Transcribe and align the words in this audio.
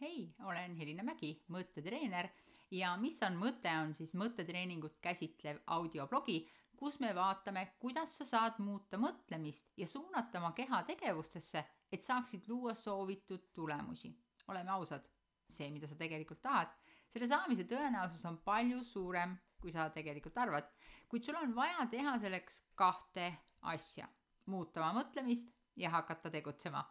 hei, 0.00 0.34
olen 0.44 0.74
Helina 0.76 1.02
Mägi, 1.02 1.32
mõttetreener. 1.52 2.28
Ja 2.74 2.94
mis 3.00 3.16
on 3.24 3.36
mõte, 3.40 3.70
on 3.80 3.94
siis 3.94 4.12
mõttetreeningut 4.18 4.98
käsitlev 5.02 5.62
audioblogi, 5.72 6.40
kus 6.76 6.98
me 7.00 7.12
vaatame, 7.16 7.62
kuidas 7.80 8.16
sa 8.18 8.26
saad 8.28 8.58
muuta 8.60 8.98
mõtlemist 9.00 9.70
ja 9.78 9.86
suunata 9.88 10.40
oma 10.40 10.52
keha 10.56 10.82
tegevustesse, 10.88 11.62
et 11.92 12.04
saaksid 12.04 12.48
luua 12.48 12.74
soovitud 12.74 13.52
tulemusi. 13.54 14.12
oleme 14.48 14.70
ausad, 14.70 15.08
see, 15.50 15.70
mida 15.70 15.86
sa 15.86 15.96
tegelikult 15.98 16.42
tahad, 16.42 16.68
selle 17.10 17.26
saamise 17.26 17.64
tõenäosus 17.64 18.24
on 18.28 18.36
palju 18.44 18.84
suurem, 18.84 19.36
kui 19.58 19.72
sa 19.72 19.88
tegelikult 19.90 20.36
arvad, 20.38 20.68
kuid 21.08 21.24
sul 21.24 21.34
on 21.40 21.54
vaja 21.54 21.86
teha 21.90 22.18
selleks 22.18 22.62
kahte 22.74 23.32
asja, 23.62 24.06
muuta 24.46 24.80
oma 24.80 25.00
mõtlemist 25.00 25.50
ja 25.76 25.90
hakata 25.90 26.30
tegutsema 26.30 26.84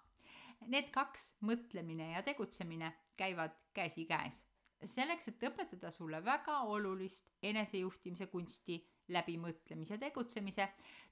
Need 0.71 0.89
kaks, 0.93 1.29
mõtlemine 1.45 2.11
ja 2.16 2.23
tegutsemine, 2.25 2.91
käivad 3.18 3.54
käsikäes. 3.73 4.45
selleks, 4.85 5.27
et 5.27 5.44
õpetada 5.44 5.90
sulle 5.91 6.20
väga 6.26 6.59
olulist 6.59 7.30
enesejuhtimise 7.41 8.27
kunsti 8.27 8.76
läbi 9.07 9.38
mõtlemise 9.38 9.95
ja 9.95 9.99
tegutsemise, 9.99 10.67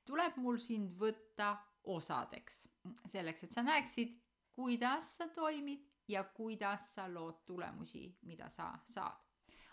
tuleb 0.06 0.38
mul 0.38 0.58
sind 0.58 0.92
võtta 1.00 1.58
osadeks. 1.84 2.70
selleks, 3.06 3.44
et 3.44 3.52
sa 3.52 3.64
näeksid, 3.64 4.20
kuidas 4.52 5.18
sa 5.18 5.28
toimid 5.28 5.88
ja 6.08 6.24
kuidas 6.24 6.94
sa 6.96 7.08
lood 7.14 7.46
tulemusi, 7.46 8.18
mida 8.22 8.50
sa 8.50 8.74
saad. 8.84 9.18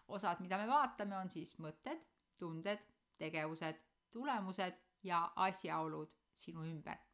osad, 0.08 0.40
mida 0.40 0.58
me 0.58 0.66
vaatame, 0.66 1.16
on 1.16 1.30
siis 1.30 1.58
mõtted, 1.58 2.00
tunded, 2.38 2.80
tegevused, 3.18 3.76
tulemused 4.10 4.74
ja 5.02 5.32
asjaolud 5.36 6.10
sinu 6.34 6.64
ümber 6.64 7.09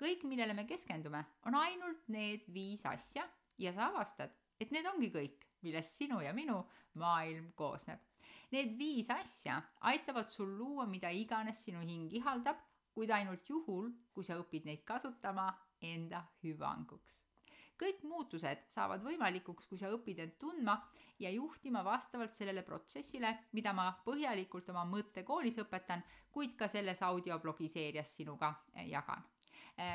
kõik, 0.00 0.24
millele 0.28 0.54
me 0.56 0.64
keskendume, 0.68 1.20
on 1.46 1.56
ainult 1.58 2.08
need 2.12 2.46
viis 2.52 2.84
asja 2.88 3.26
ja 3.60 3.72
sa 3.76 3.90
avastad, 3.90 4.32
et 4.60 4.72
need 4.72 4.86
ongi 4.88 5.10
kõik, 5.12 5.46
millest 5.64 5.98
sinu 6.00 6.20
ja 6.24 6.32
minu 6.36 6.62
maailm 7.00 7.50
koosneb. 7.56 8.00
Need 8.50 8.74
viis 8.78 9.10
asja 9.14 9.60
aitavad 9.86 10.30
sul 10.32 10.56
luua 10.58 10.86
mida 10.90 11.10
iganes 11.14 11.60
sinu 11.66 11.84
hing 11.86 12.12
ihaldab, 12.18 12.58
kuid 12.94 13.12
ainult 13.14 13.46
juhul, 13.46 13.90
kui 14.12 14.26
sa 14.26 14.38
õpid 14.40 14.66
neid 14.66 14.84
kasutama 14.84 15.50
enda 15.80 16.24
hüvanguks. 16.42 17.20
kõik 17.80 18.02
muutused 18.04 18.66
saavad 18.68 19.00
võimalikuks, 19.00 19.64
kui 19.68 19.78
sa 19.80 19.88
õpid 19.88 20.18
end 20.20 20.36
tundma 20.36 20.74
ja 21.18 21.30
juhtima 21.32 21.80
vastavalt 21.84 22.36
sellele 22.36 22.62
protsessile, 22.62 23.32
mida 23.52 23.72
ma 23.72 23.88
põhjalikult 24.04 24.68
oma 24.68 24.84
mõttekoolis 24.84 25.56
õpetan, 25.64 26.04
kuid 26.30 26.56
ka 26.56 26.68
selles 26.68 27.00
audioblogi 27.02 27.68
seerias 27.72 28.16
sinuga 28.16 28.52
jagan 28.84 29.24
Äh, 29.24 29.39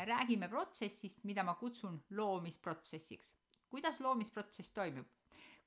räägime 0.06 0.50
protsessist, 0.50 1.24
mida 1.24 1.44
ma 1.44 1.56
kutsun 1.56 2.04
loomisprotsessiks. 2.10 3.36
kuidas 3.70 4.00
loomisprotsess 4.00 4.72
toimub? 4.72 5.08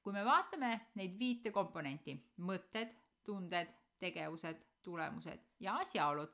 kui 0.03 0.13
me 0.13 0.25
vaatame 0.25 0.71
neid 0.95 1.19
viite 1.19 1.51
komponenti, 1.53 2.15
mõtted, 2.39 2.95
tunded, 3.25 3.69
tegevused, 4.01 4.63
tulemused 4.83 5.43
ja 5.61 5.75
asjaolud, 5.83 6.31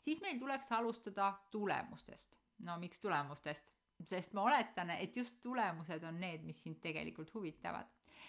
siis 0.00 0.20
meil 0.22 0.38
tuleks 0.38 0.72
alustada 0.72 1.32
tulemustest. 1.50 2.36
no 2.58 2.78
miks 2.78 3.00
tulemustest? 3.00 3.72
sest 4.04 4.32
ma 4.36 4.42
oletan, 4.42 4.90
et 4.90 5.16
just 5.16 5.40
tulemused 5.40 6.04
on 6.04 6.20
need, 6.20 6.42
mis 6.44 6.62
sind 6.62 6.80
tegelikult 6.80 7.34
huvitavad. 7.34 7.86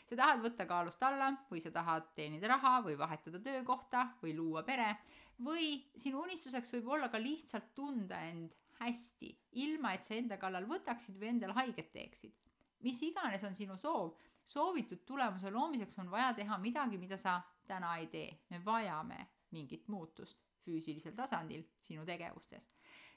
sa 0.08 0.16
tahad 0.16 0.42
võtta 0.44 0.66
kaalust 0.66 1.03
alla 1.03 1.33
või 1.52 1.61
sa 1.61 1.71
tahad 1.71 2.14
teenida 2.16 2.47
raha 2.47 2.81
või 2.83 2.97
vahetada 2.97 3.39
töökohta 3.39 4.08
või 4.23 4.36
luua 4.36 4.64
pere 4.64 4.95
või 5.43 5.75
sinu 5.97 6.21
unistuseks 6.25 6.73
võib 6.73 6.88
olla 6.95 7.09
ka 7.13 7.19
lihtsalt 7.21 7.73
tunda 7.75 8.19
end 8.30 8.55
hästi, 8.80 9.30
ilma 9.63 9.93
et 9.93 10.05
sa 10.05 10.16
enda 10.17 10.38
kallal 10.41 10.67
võtaksid 10.69 11.17
või 11.17 11.33
endale 11.33 11.53
haiget 11.57 11.91
teeksid. 11.93 12.33
mis 12.80 13.02
iganes 13.02 13.43
on 13.43 13.55
sinu 13.55 13.77
soov, 13.77 14.13
soovitud 14.45 15.05
tulemuse 15.05 15.52
loomiseks 15.52 15.97
on 15.99 16.11
vaja 16.11 16.33
teha 16.33 16.58
midagi, 16.58 16.97
mida 16.97 17.17
sa 17.17 17.41
täna 17.67 17.97
ei 17.97 18.08
tee. 18.08 18.39
me 18.49 18.65
vajame 18.65 19.27
mingit 19.52 19.88
muutust 19.88 20.39
füüsilisel 20.65 21.15
tasandil 21.15 21.64
sinu 21.81 22.05
tegevustes. 22.05 22.71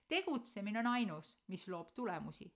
tegutsemine 0.09 0.79
on 0.79 0.87
ainus, 0.87 1.39
mis 1.47 1.69
loob 1.69 1.95
tulemusi. 1.95 2.53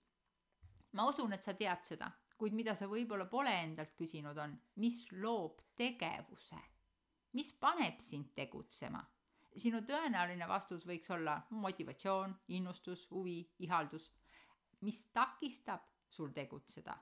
ma 0.92 1.08
usun, 1.08 1.32
et 1.32 1.42
sa 1.42 1.54
tead 1.54 1.82
seda, 1.84 2.10
kuid 2.38 2.52
mida 2.52 2.74
sa 2.74 2.86
võib-olla 2.86 3.26
pole 3.26 3.52
endalt 3.62 3.94
küsinud, 3.96 4.38
on, 4.38 4.58
mis 4.76 5.06
loob 5.12 5.60
tegevuse? 5.76 6.56
mis 7.32 7.52
paneb 7.52 8.00
sind 8.00 8.34
tegutsema? 8.34 9.04
Sinu 9.56 9.80
tõenäoline 9.86 10.48
vastus 10.48 10.84
võiks 10.86 11.10
olla 11.14 11.38
motivatsioon, 11.50 12.34
innustus, 12.48 13.06
huvi, 13.10 13.40
ihaldus. 13.58 14.10
mis 14.80 15.06
takistab 15.06 15.80
sul 16.08 16.32
tegutseda? 16.32 16.96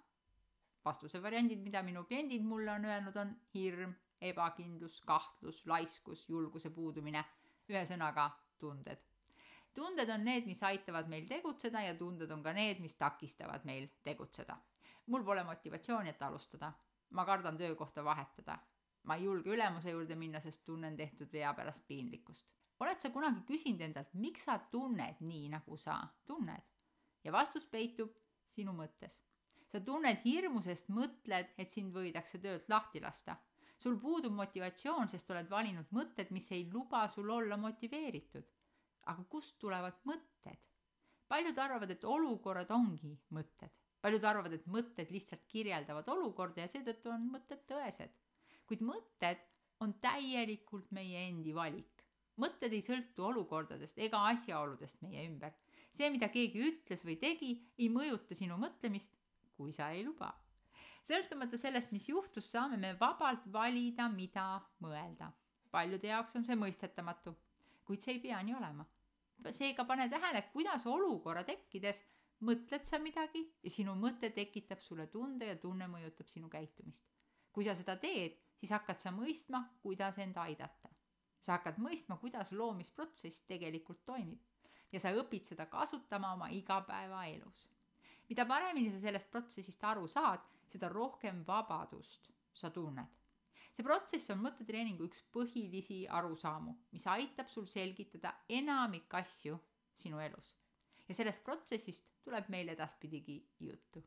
vastuse 0.84 1.22
variandid, 1.22 1.60
mida 1.62 1.82
minu 1.82 2.04
kliendid 2.04 2.42
mulle 2.42 2.72
on 2.72 2.84
öelnud, 2.84 3.16
on 3.16 3.36
hirm, 3.54 3.94
ebakindlus, 4.20 5.00
kahtlus, 5.06 5.62
laiskus, 5.66 6.24
julguse 6.28 6.70
puudumine, 6.70 7.24
ühesõnaga 7.70 8.30
tunded. 8.58 8.98
tunded 9.74 10.10
on 10.10 10.24
need, 10.24 10.46
mis 10.46 10.62
aitavad 10.62 11.08
meil 11.08 11.26
tegutseda 11.26 11.82
ja 11.82 11.94
tunded 11.94 12.30
on 12.30 12.42
ka 12.42 12.52
need, 12.52 12.80
mis 12.80 12.94
takistavad 12.94 13.64
meil 13.64 13.88
tegutseda. 14.02 14.58
mul 15.06 15.24
pole 15.24 15.44
motivatsiooni, 15.44 16.08
et 16.08 16.22
alustada. 16.22 16.72
ma 17.10 17.24
kardan 17.24 17.56
töökohta 17.56 18.04
vahetada 18.04 18.58
ma 19.02 19.16
ei 19.16 19.24
julge 19.24 19.50
ülemuse 19.50 19.90
juurde 19.90 20.14
minna, 20.14 20.40
sest 20.40 20.64
tunnen 20.64 20.96
tehtud 20.96 21.32
vea 21.32 21.52
pärast 21.54 21.86
piinlikkust. 21.86 22.46
oled 22.82 23.00
sa 23.00 23.10
kunagi 23.14 23.44
küsinud 23.46 23.80
endalt, 23.80 24.14
miks 24.14 24.46
sa 24.48 24.58
tunned 24.70 25.20
nii, 25.20 25.48
nagu 25.54 25.76
sa 25.76 25.98
tunned? 26.26 26.62
ja 27.24 27.32
vastus 27.32 27.66
peitub 27.66 28.14
sinu 28.50 28.74
mõttes. 28.78 29.20
sa 29.66 29.80
tunned 29.80 30.22
hirmu, 30.24 30.62
sest 30.62 30.88
mõtled, 30.88 31.54
et 31.58 31.70
sind 31.70 31.94
võidakse 31.94 32.38
töölt 32.38 32.68
lahti 32.68 33.00
lasta. 33.00 33.36
sul 33.78 33.98
puudub 33.98 34.32
motivatsioon, 34.38 35.08
sest 35.08 35.30
oled 35.30 35.50
valinud 35.50 35.90
mõtted, 35.90 36.30
mis 36.30 36.50
ei 36.52 36.69
luba 36.72 37.08
sul 37.08 37.30
olla 37.30 37.56
motiveeritud. 37.56 38.44
aga 39.06 39.24
kust 39.24 39.58
tulevad 39.58 39.98
mõtted? 40.04 40.58
paljud 41.28 41.58
arvavad, 41.58 41.90
et 41.90 42.04
olukorrad 42.04 42.70
ongi 42.70 43.19
mõtted. 43.30 43.70
paljud 44.00 44.24
arvavad, 44.24 44.52
et 44.52 44.66
mõtted 44.66 45.10
lihtsalt 45.10 45.48
kirjeldavad 45.48 46.08
olukorda 46.08 46.60
ja 46.60 46.69
seetõttu 46.69 47.10
on 47.10 47.30
mõtted 47.34 47.66
tõesed 47.66 48.14
kuid 48.66 48.82
mõtted 48.86 49.40
on 49.82 49.94
täielikult 50.02 50.92
meie 50.94 51.26
endi 51.28 51.54
valik. 51.54 51.88
mõtted 52.42 52.72
ei 52.72 52.80
sõltu 52.82 53.26
olukordadest 53.28 53.98
ega 53.98 54.22
asjaoludest 54.30 55.02
meie 55.02 55.26
ümber. 55.28 55.52
see, 55.92 56.10
mida 56.10 56.28
keegi 56.28 56.62
ütles 56.68 57.04
või 57.04 57.18
tegi, 57.20 57.52
ei 57.78 57.88
mõjuta 57.88 58.34
sinu 58.34 58.56
mõtlemist, 58.56 59.12
kui 59.56 59.72
sa 59.72 59.90
ei 59.90 60.04
luba. 60.04 60.32
sõltumata 61.08 61.58
sellest, 61.58 61.92
mis 61.92 62.08
juhtus, 62.08 62.50
saame 62.50 62.76
me 62.76 62.94
vabalt 63.00 63.46
valida, 63.52 64.08
mida 64.08 64.62
mõelda. 64.80 65.32
paljude 65.70 66.08
jaoks 66.08 66.36
on 66.36 66.44
see 66.44 66.56
mõistetamatu, 66.56 67.34
kuid 67.84 68.00
see 68.00 68.14
ei 68.14 68.20
pea 68.20 68.42
nii 68.42 68.54
olema. 68.54 68.86
seega 69.50 69.84
pane 69.84 70.08
tähele, 70.08 70.42
kuidas 70.52 70.86
olukorra 70.86 71.44
tekkides 71.44 72.02
mõtled 72.42 72.86
sa 72.86 72.98
midagi 72.98 73.42
ja 73.62 73.70
sinu 73.70 73.94
mõte 73.98 74.30
tekitab 74.34 74.80
sulle 74.82 75.06
tunde 75.06 75.46
ja 75.46 75.56
tunne 75.56 75.86
mõjutab 75.90 76.28
sinu 76.28 76.48
käitumist. 76.48 77.04
kui 77.52 77.64
sa 77.64 77.74
seda 77.74 77.98
teed, 78.00 78.38
siis 78.62 78.70
hakkad 78.70 79.00
sa 79.02 79.10
mõistma, 79.10 79.64
kuidas 79.82 80.18
end 80.22 80.36
aidata. 80.38 80.88
sa 81.42 81.56
hakkad 81.56 81.80
mõistma, 81.82 82.14
kuidas 82.22 82.52
loomisprotsess 82.54 83.42
tegelikult 83.50 84.04
toimib 84.06 84.38
ja 84.92 85.00
sa 85.02 85.10
õpid 85.18 85.48
seda 85.48 85.66
kasutama 85.66 86.32
oma 86.36 86.48
igapäevaelus. 86.54 87.66
mida 88.28 88.46
paremini 88.46 88.92
sa 88.92 89.00
sellest 89.00 89.30
protsessist 89.30 89.84
aru 89.84 90.06
saad, 90.08 90.46
seda 90.66 90.88
rohkem 90.88 91.42
vabadust 91.46 92.30
sa 92.52 92.70
tunned. 92.70 93.18
see 93.72 93.82
protsess 93.82 94.30
on 94.30 94.38
mõttetreeningu 94.46 95.10
üks 95.10 95.24
põhilisi 95.34 96.06
arusaamu, 96.08 96.76
mis 96.92 97.06
aitab 97.06 97.48
sul 97.48 97.66
selgitada 97.66 98.34
enamik 98.48 99.14
asju 99.14 99.58
sinu 99.94 100.20
elus. 100.20 100.54
ja 101.08 101.14
sellest 101.14 101.44
protsessist 101.44 102.06
tuleb 102.22 102.48
meil 102.48 102.68
edaspidigi 102.68 103.42
juttu. 103.58 104.04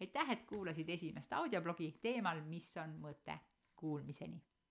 aitäh, 0.00 0.30
et 0.30 0.46
kuulasid 0.46 0.88
esimest 0.88 1.32
audioblogi 1.32 1.94
teemal, 2.02 2.44
mis 2.44 2.76
on 2.76 2.98
mõte 3.00 3.40
Kuulmiseni 3.76 4.40